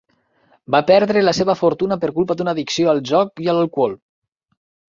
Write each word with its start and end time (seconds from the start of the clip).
Va 0.75 0.79
perdre 0.91 1.23
la 1.25 1.33
seva 1.41 1.55
fortuna 1.59 1.99
per 2.05 2.11
culpa 2.17 2.39
d'una 2.39 2.57
addicció 2.57 2.91
al 2.95 3.05
joc 3.13 3.47
i 3.47 3.51
a 3.53 3.59
l'alcohol. 3.59 3.99